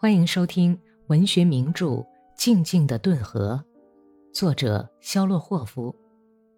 [0.00, 1.86] 欢迎收听文学名著
[2.36, 3.60] 《静静的顿河》，
[4.32, 5.92] 作者肖洛霍夫，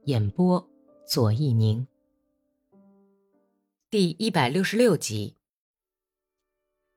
[0.04, 0.68] 演播
[1.06, 1.86] 左一宁。
[3.88, 5.36] 第一百六十六集。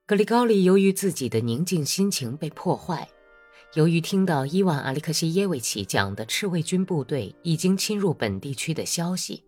[0.06, 3.08] 格里高利由于自己的宁静心情被破坏，
[3.76, 9.46] 由于听到伊万·阿里克谢耶维奇讲的赤卫军部队已经侵入本地区的消息，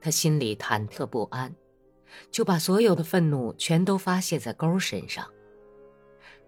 [0.00, 1.52] 他心里忐忑不安，
[2.30, 5.28] 就把所有的愤怒全都发泄在勾身上。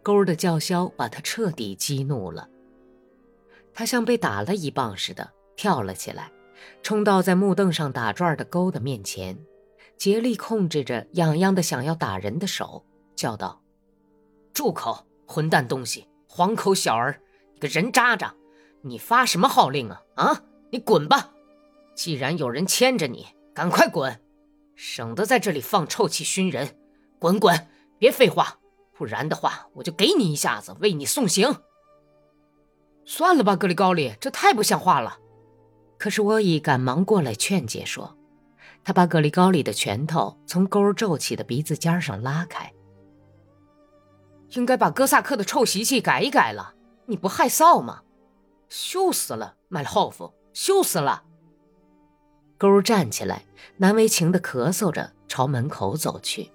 [0.04, 2.46] 勾的叫嚣把他彻底激怒了，
[3.72, 6.30] 他像被打了一棒似的跳了起来，
[6.82, 9.36] 冲到在木凳上打转的勾的面前，
[9.96, 12.84] 竭力控制着痒痒的想要打人的手，
[13.16, 13.62] 叫道
[14.52, 17.18] ：“住口，混蛋东西，黄口小儿，
[17.54, 18.34] 你个人渣渣，
[18.82, 20.02] 你发什么号令啊？
[20.16, 21.32] 啊，你滚吧！
[21.94, 24.20] 既然有人牵着你，赶快滚，
[24.74, 26.76] 省得在这里放臭气熏人，
[27.18, 28.58] 滚滚，别废话。”
[28.96, 31.54] 不然的话，我就给你一下子，为你送行。
[33.04, 35.18] 算了吧，格里高利，这太不像话了。
[35.98, 38.16] 可是沃伊赶忙过来劝解说
[38.84, 42.72] ：“他把格里高利的拳头从勾皱起的鼻子尖上拉开。
[44.50, 46.74] 应该把哥萨克的臭习气改一改了。
[47.06, 48.02] 你不害臊吗？
[48.68, 51.24] 羞死了，麦勒霍夫，羞死了。”
[52.56, 53.44] 勾站起来，
[53.76, 56.50] 难为情的咳嗽着，朝门口走去。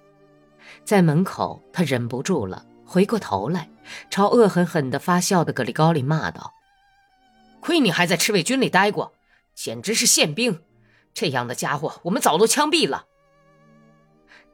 [0.90, 3.70] 在门口，他忍不住了，回过头来，
[4.10, 6.52] 朝恶狠狠地发笑的格里高利骂道
[7.62, 9.14] ：“亏你还在赤卫军里待过，
[9.54, 10.64] 简直是宪兵！
[11.14, 13.06] 这样的家伙，我们早都枪毙了。”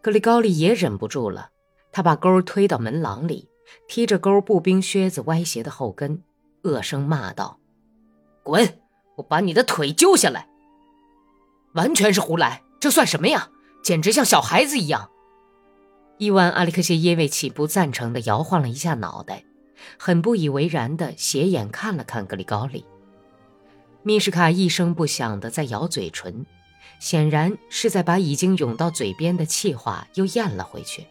[0.04, 1.52] 格里高利也忍不住了，
[1.94, 3.48] 他把钩推到门廊里，
[3.88, 6.22] 踢着钩步兵靴子歪斜的后跟，
[6.64, 7.62] 恶声骂道
[8.44, 8.82] ：“滚！
[9.16, 10.50] 我把你的腿揪下来！”
[11.76, 13.48] 完全是胡来，这算什么呀？
[13.82, 15.12] 简直像小孩子一样。
[16.18, 19.44] 伊万·阿里克谢耶维奇不赞成地摇晃了一下脑袋，
[20.00, 22.86] 很不以为然地斜眼看了看格里高利。
[24.02, 26.46] 米什卡一声不响地在咬嘴唇，
[27.00, 31.06] 显然是在把已经涌到嘴边的气话又咽了回去。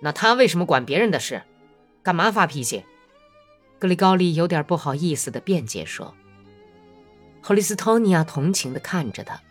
[0.00, 1.42] 那他为什么管别人的事？
[2.02, 2.84] 干嘛发脾气？
[3.78, 6.14] 格里高利有点不好意思地辩解说。
[7.42, 9.42] 霍利斯托尼亚同情地看着他，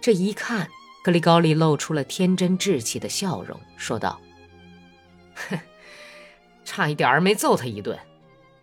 [0.00, 0.70] 这一看。
[1.02, 4.20] 格里高利露出了天真稚气的笑容，说道
[5.34, 5.58] ：“哼，
[6.64, 7.98] 差一点儿没揍他一顿，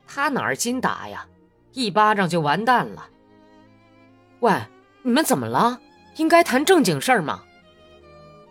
[0.05, 1.25] 他哪儿经打呀？
[1.73, 3.09] 一巴掌就完蛋了。
[4.41, 4.53] 喂，
[5.01, 5.81] 你们怎么了？
[6.17, 7.43] 应该谈正经事儿吗？”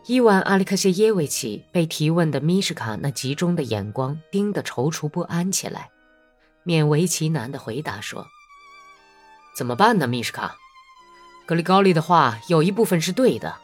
[0.07, 5.91] 伊万·阿里克谢耶维奇被提问的米什卡那集中的眼光盯得踌躇不安起来，
[6.65, 8.27] 勉为其难地回答说
[9.57, 10.57] ：“怎么办呢，米什卡？
[11.45, 13.57] 格里高利的话有一部分是对的。”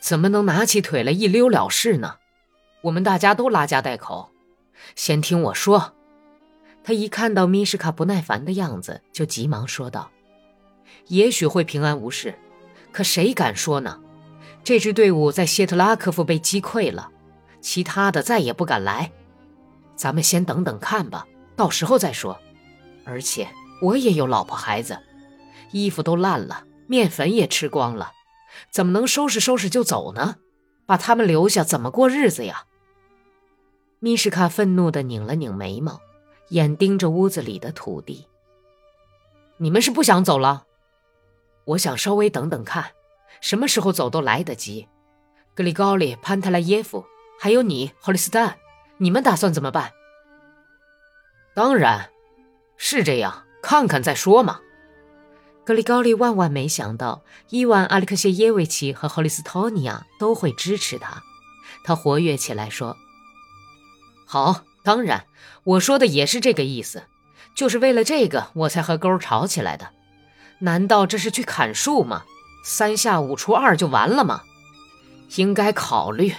[0.00, 2.16] 怎么能拿起腿来一溜了事呢？
[2.82, 4.30] 我们大家都拉家带口，
[4.94, 5.94] 先听我说。
[6.84, 10.08] 他一看到米什卡不耐烦的样子，就急忙说道
[11.08, 12.38] ：“也许会平安无事，
[12.92, 14.00] 可谁敢说呢？
[14.62, 17.10] 这支队伍在谢特拉科夫被击溃了，
[17.60, 19.10] 其他的再也不敢来。
[19.96, 21.26] 咱们先等等看吧，
[21.56, 22.38] 到时候再说。
[23.04, 23.48] 而且
[23.82, 24.96] 我也有老婆孩子，
[25.72, 28.12] 衣服都烂了，面粉也吃光了。”
[28.70, 30.36] 怎么能收拾收拾就走呢？
[30.86, 32.64] 把他们留下怎么过日子呀？
[33.98, 36.00] 米什卡愤怒地拧了拧眉毛，
[36.50, 38.28] 眼盯着屋子里的土地。
[39.56, 40.64] 你们是不想走了？
[41.64, 42.92] 我想稍微等等看，
[43.40, 44.86] 什么时候走都来得及。
[45.54, 47.04] 格里高利、潘特莱耶夫，
[47.40, 48.58] 还有你，霍利斯坦，
[48.98, 49.92] 你们打算怎么办？
[51.54, 52.10] 当然，
[52.76, 54.60] 是这样，看看再说嘛。
[55.66, 61.24] 格里高利万万没想到，伊万·阿里克谢耶维奇和霍利斯托尼亚都会支持他。
[61.82, 62.96] 他活跃起来说
[64.26, 65.24] ：“好，当然，
[65.64, 67.02] 我说的也是这个意思，
[67.56, 69.90] 就是为了这个我才和勾吵起来的。
[70.60, 72.22] 难道这是去砍树吗？
[72.64, 74.42] 三下五除二就完了吗？
[75.34, 76.32] 应该考虑，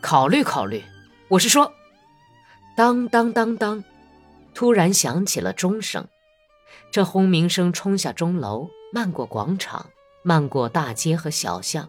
[0.00, 0.82] 考虑考虑。
[1.28, 1.74] 我是说，
[2.74, 3.84] 当当当当，
[4.54, 6.08] 突然响起了钟声。”
[6.90, 9.90] 这轰鸣声冲下钟楼，漫过广场，
[10.22, 11.88] 漫过大街和小巷，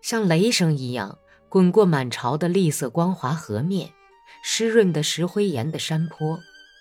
[0.00, 1.18] 像雷声一样
[1.48, 3.92] 滚过满潮的绿色光滑河面，
[4.42, 6.38] 湿润的石灰岩的山坡，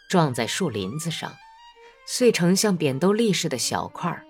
[0.09, 1.33] 撞在树林子上，
[2.05, 4.25] 碎成像扁豆粒似的小块儿，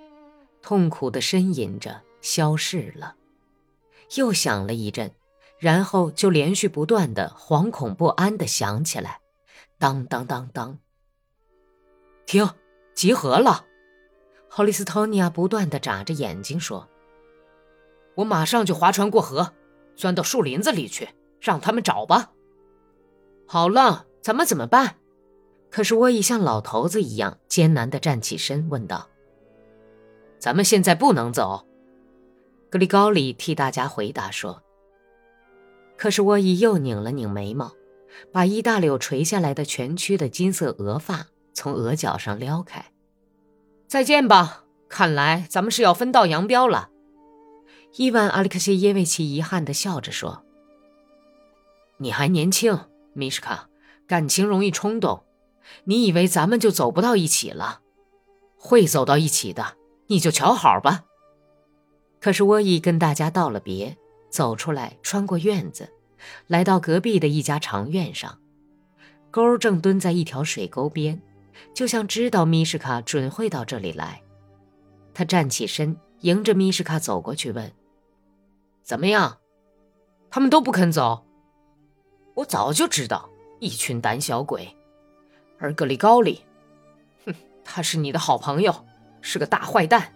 [0.62, 3.16] 痛苦地呻吟着消逝了。
[4.16, 5.12] 又响了一阵，
[5.60, 9.20] 然后就连续不断的惶恐不安地响起来，
[9.78, 10.80] 当当当当，
[12.26, 12.50] 停。
[13.00, 13.66] 集合了，
[14.50, 16.90] 霍利斯托尼亚不断地眨着眼睛说
[18.16, 19.54] ：“我马上就划船过河，
[19.96, 21.08] 钻到树林子里去，
[21.40, 22.34] 让他们找吧。”
[23.48, 24.98] 好了，咱们怎么办？
[25.72, 29.08] 可是我已像老头子一样艰难地站起身，问道
[30.38, 31.66] ：“咱们现在不能走。”
[32.70, 34.62] 格里高里替大家回答说。
[35.96, 37.72] 可是我已又拧了拧眉毛，
[38.34, 41.28] 把一大绺垂下来的全曲的金色额发
[41.60, 42.86] 从额角上撩开。
[43.86, 46.90] 再见吧，看来咱们是要分道扬镳了。
[47.98, 50.46] 伊万·阿里克谢耶维奇遗憾地笑着说
[52.00, 52.80] ：“你还年轻。”
[53.12, 53.68] 米什卡，
[54.08, 55.26] 感情容易冲动，
[55.84, 57.82] 你以为咱们就走不到一起了？
[58.56, 59.76] 会走到一起的，
[60.08, 61.04] 你就瞧好吧。
[62.22, 63.98] 可是沃伊跟大家道了别，
[64.30, 65.90] 走出来，穿过院子，
[66.48, 68.40] 来到隔壁的一家长院上。
[69.32, 71.22] 钩正蹲在一条水沟边，
[71.74, 74.22] 就像知道米什卡准会到这里来。
[75.14, 77.72] 他站起身，迎着米什卡走过去，问
[78.84, 79.38] ：“怎么样？
[80.30, 81.26] 他们都不肯走。”
[82.36, 83.30] 我早就知道，
[83.60, 84.76] 一群胆小鬼。
[85.58, 86.42] 而格里高利，
[87.26, 87.34] 哼，
[87.66, 88.86] 他是你的好朋友，
[89.22, 90.14] 是个大坏蛋。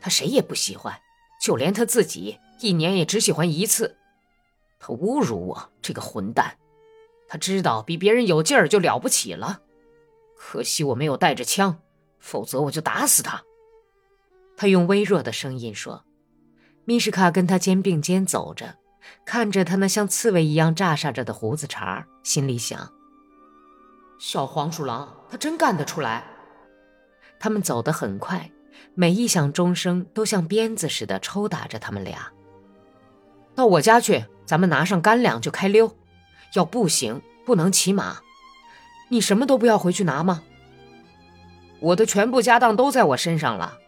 [0.00, 1.00] 他谁也不喜欢，
[1.42, 3.96] 就连他自己，一年也只喜欢一次。
[4.78, 6.56] 他侮辱我，这个混蛋。
[7.26, 9.62] 他知道比别人有劲儿就了不起了。
[10.38, 11.80] 可惜我没有带着枪，
[12.18, 13.42] 否则我就打死他。
[14.56, 16.04] 他用微弱的声音说
[16.86, 18.76] ：“米什卡跟他肩并肩走着。”
[19.24, 22.92] 看着他那像刺猬一样炸煞着的胡子茬心里想：
[24.18, 26.24] 小黄鼠狼，他真干得出来。
[27.40, 28.50] 他们走得很快，
[28.94, 32.30] 每一响钟声都像鞭子似的抽打着他们俩。
[33.54, 35.96] 到我家去，咱们拿上干粮就开溜。
[36.54, 38.18] 要步行，不能骑马。
[39.08, 40.42] 你什么都不要回去拿吗？
[41.80, 43.78] 我的全部家当都在我身上了。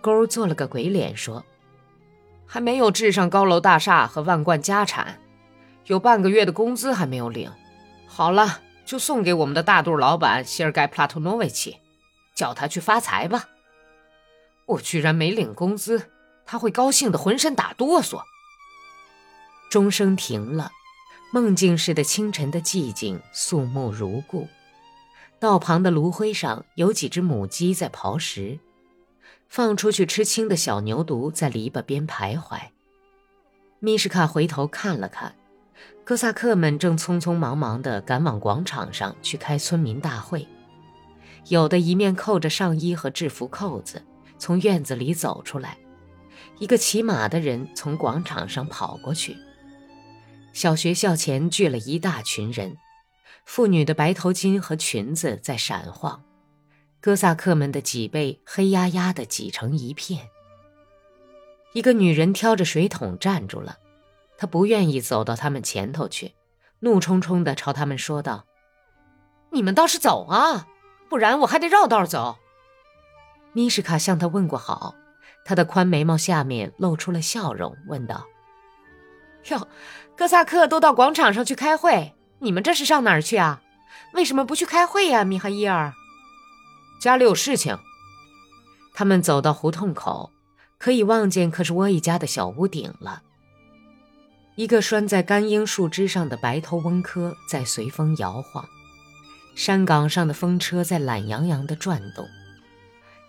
[0.00, 1.44] 勾做了个鬼脸说。
[2.44, 5.18] 还没有置上高楼大厦和万贯家产，
[5.86, 7.50] 有半个月的工资还没有领。
[8.06, 11.78] 好了，就送给我们的大肚老板谢尔盖·普拉托诺维奇，
[12.34, 13.48] 叫他去发财吧。
[14.66, 16.10] 我居然没领工资，
[16.44, 18.20] 他会高兴得浑身打哆嗦。
[19.70, 20.70] 钟声停了，
[21.34, 24.46] 梦境似的清晨的寂静肃穆如故。
[25.40, 28.58] 道旁的炉灰上有几只母鸡在刨食。
[29.48, 32.60] 放出去吃青的小牛犊在篱笆边徘徊。
[33.80, 35.34] 米什卡回头看了看，
[36.04, 40.46] 哥萨克们正匆匆忙忙地赶往广场上去开村民大会，
[41.48, 44.02] 有的一面扣着上衣和制服扣子，
[44.38, 45.70] 从院子里走出来；
[46.58, 49.36] 一个骑马的人从广场上跑过去。
[50.62, 52.76] 小学校前聚了一大群人，
[53.44, 56.22] 妇女的白头巾和裙子在闪晃。
[57.00, 60.28] 哥萨克们的脊背黑压压的挤成一片。
[61.72, 63.78] 一个女人挑着水桶站住了，
[64.38, 66.30] 她不愿意走到他们前头去，
[66.78, 68.44] 怒冲冲地朝他们说道
[69.50, 70.68] ：“你们倒是走啊，
[71.10, 72.36] 不然我还得绕道走。”
[73.52, 74.94] 米什卡向他问过好，
[75.44, 78.24] 他的宽眉毛下面露出了笑容，问道
[79.48, 79.68] ：“哟，
[80.16, 83.60] 哥萨克都到广场上去开会，你们这是上哪儿去啊？
[84.14, 85.92] 为什么不去开会呀，米哈伊尔？”
[87.00, 87.78] 家里有事情。
[88.94, 90.30] 他们走到胡同口，
[90.78, 93.22] 可以望见克什沃伊家的小屋顶了。
[94.54, 98.68] 一个拴在干樱树枝上的白头翁科在随风摇晃，
[99.54, 102.28] 山岗上的风车在懒洋洋地转动，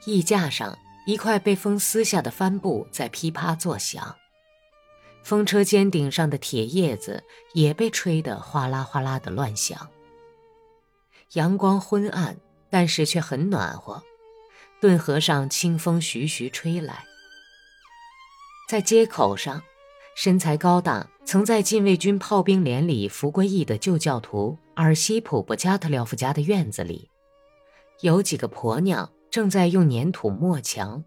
[0.05, 0.77] 衣架上
[1.08, 4.15] 一块被风撕下的帆布在噼啪作响，
[5.24, 9.89] 风车尖顶上的铁叶子也被吹得哗啦哗啦地乱响。
[11.34, 12.38] 阳光昏暗。
[12.74, 14.01] 但是却很暖和，
[14.82, 17.03] 顿河上清风徐徐吹来。
[18.68, 19.62] 在街口上，
[20.15, 27.12] 身材高大、曾在禁卫军炮兵连里服过役的旧教徒尔西普·布加特廖夫家的院子里，
[28.01, 31.03] 有几个婆娘正在用粘土抹墙，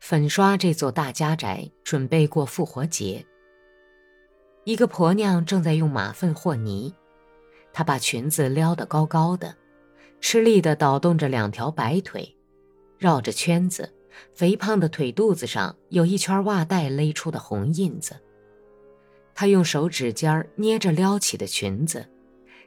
[0.00, 3.26] 粉刷这座大家宅，准备过复活节。
[4.64, 6.92] 一个婆娘正在用马粪和泥，
[7.72, 9.54] 她把裙子撩得高高的。
[10.20, 12.34] 吃力地倒动着两条白腿，
[12.96, 13.92] 绕着圈子，
[14.32, 18.16] 肥胖的腿肚子上有一圈袜带勒出的红印子。
[19.34, 22.06] 她用手指尖捏着撩起的裙子，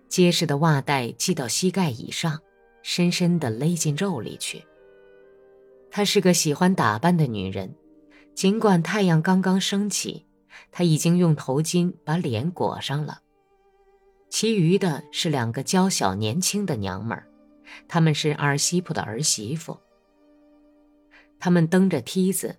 [0.08, 2.40] 结实的袜带系到膝盖以上，
[2.84, 4.64] 深深地勒进肉里去。
[5.90, 7.74] 她是个喜欢打扮的女人，
[8.36, 10.27] 尽管太阳刚刚升起，
[10.72, 13.22] 她已经用头巾把脸裹上了。
[14.30, 17.28] 其余的是两个娇小年轻的娘们儿。
[17.88, 19.78] 他们是阿尔西普的儿媳妇。
[21.40, 22.58] 他们蹬着梯子，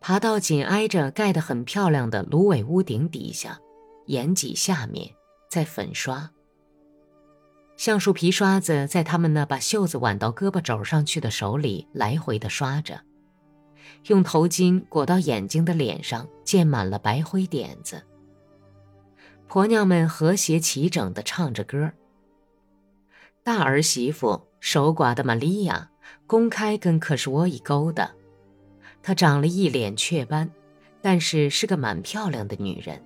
[0.00, 3.58] 爬到紧挨着盖得很漂亮的芦苇屋顶底下，
[4.06, 5.14] 檐脊下面
[5.48, 6.30] 在粉刷。
[7.76, 13.00] 橡树皮刷子在他们那把袖子挽到胳膊肘上去的手里来回的刷着，
[14.06, 18.02] 用头巾裹到眼睛的脸上溅满了白灰点子。
[19.48, 21.92] 婆娘们和谐齐整的唱着歌。
[23.42, 25.90] 大儿媳妇守寡的玛利亚
[26.26, 28.10] 公开跟克什沃伊勾搭，
[29.02, 30.50] 她长了一脸雀斑，
[31.00, 33.02] 但是是个蛮漂亮的女人。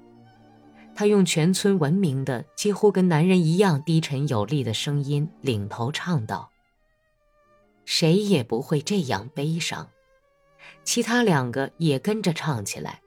[0.94, 6.50] 她用全村闻名的、几乎跟男人一样低沉有力的声音领头唱道
[7.84, 9.88] ：“谁也不会这样悲伤。”
[10.84, 13.00] 其他两个也跟着唱起来。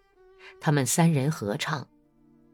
[0.59, 1.87] 他们三人合唱，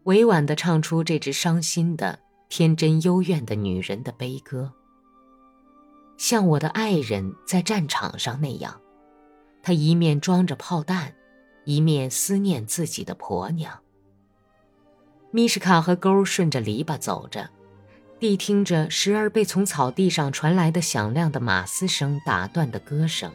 [0.03, 2.19] 委婉地唱出这支伤心的、
[2.49, 4.73] 天真幽怨的女人的悲歌，
[6.17, 8.81] 像我的爱人在战场上那样，
[9.61, 11.15] 他一面装着炮弹，
[11.63, 13.79] 一面思念自己的婆娘。
[15.31, 17.49] 米什卡和钩顺着篱笆走着，
[18.19, 23.31] 谛听着时而被从草地上传来的响亮的马嘶声打断的歌声。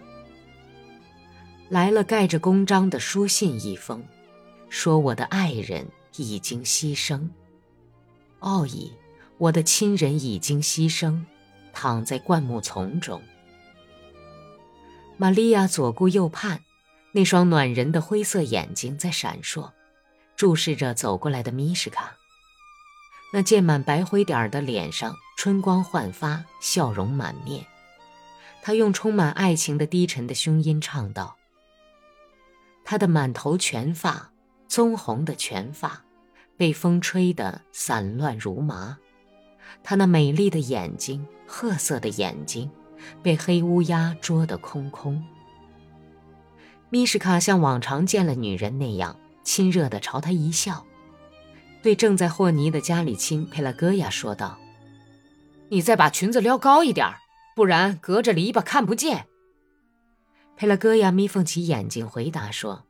[1.68, 4.02] 来了盖着公章的书信一封，
[4.70, 7.28] 说我的爱人已经牺牲。
[8.38, 8.92] 奥伊，
[9.36, 11.22] 我的亲人已经牺牲，
[11.72, 13.20] 躺在灌木丛中。
[15.18, 16.60] 玛利亚左顾右盼，
[17.12, 19.70] 那双暖人的灰色眼睛在闪烁。
[20.36, 22.16] 注视着走过来的米什卡，
[23.32, 27.66] 那溅满白灰点儿的脸上春光焕发，笑容满面。
[28.62, 31.36] 他用充满爱情的低沉的胸音唱道
[32.90, 34.30] ：“他的满头全发，
[34.66, 36.02] 棕红的全发，
[36.56, 38.96] 被风吹得散乱如麻；
[39.82, 42.70] 他那美丽的眼睛，褐色的眼睛，
[43.22, 45.22] 被黑乌鸦捉得空空。”
[46.88, 49.14] 米什卡像往常见了女人那样。
[49.44, 50.86] 亲热地朝他一笑，
[51.82, 54.58] 对正在和泥的家里亲佩拉戈亚说道
[55.68, 57.06] ：“你再把裙子撩高一点，
[57.54, 59.26] 不然隔着篱笆看不见。”
[60.58, 62.84] 佩拉戈亚眯缝起眼睛回答说：“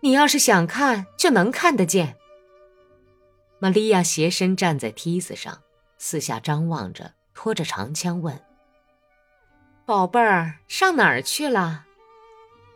[0.00, 2.18] 你要是想看，就能看得见。”
[3.58, 5.62] 玛利亚斜身站在梯子上，
[5.96, 8.38] 四下张望着，拖着长枪问
[9.86, 11.86] ：“宝贝儿，上哪儿去了？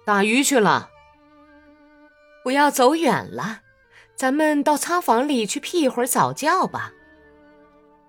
[0.07, 0.89] 打鱼去了。”
[2.43, 3.61] 不要走远了，
[4.17, 6.91] 咱们到仓房里去辟一会儿早觉吧。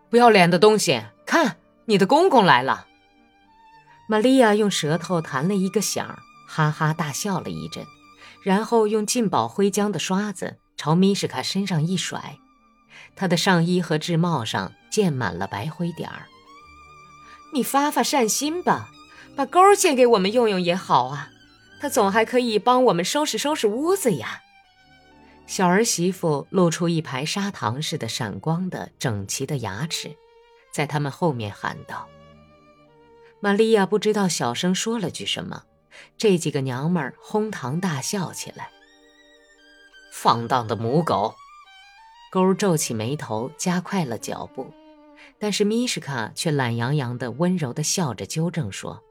[0.09, 2.87] 不要脸的东西，看你的公公来了。
[4.07, 7.85] 玛利亚用舌头弹了一个响，哈哈大笑了一阵，
[8.43, 12.37] 然后用劲宝灰浆的刷子朝米什卡身上一甩，
[13.15, 16.27] 他的上衣和制帽上溅满了白灰点儿。
[17.53, 18.89] 你发发善心吧，
[19.35, 21.29] 把钩借给我们用用也好啊。
[21.81, 24.41] 他总还可以帮我们收拾收拾屋子呀。
[25.45, 30.15] 小儿媳妇露出一排砂糖似的闪光的整齐的牙齿，
[30.73, 32.07] 在他们后面喊道
[33.45, 35.65] ：“玛利亚不知道小声说了句什么，
[36.17, 38.71] 这几个娘们儿哄堂大笑起来。”
[40.11, 41.35] 放荡的母狗，
[42.31, 44.73] 勾皱起眉头，加快了脚步，
[45.37, 49.03] 但是米什卡却懒洋洋的、温柔的笑着纠正说。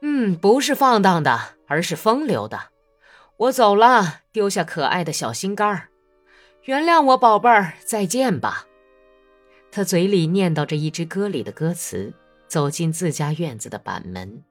[0.00, 2.70] 嗯，不是放荡的，而是风流的。
[3.36, 5.90] 我走了，丢下可爱的小心肝儿。
[6.64, 8.66] 原谅我，宝贝儿，再见吧。
[9.70, 12.12] 他嘴里念叨着一支歌里的歌词，
[12.52, 14.44] 走进自家院子的板门。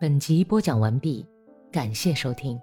[0.00, 1.26] 本集播讲完毕，
[1.70, 2.58] 感谢收听。